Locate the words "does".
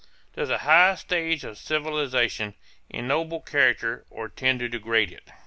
0.33-0.49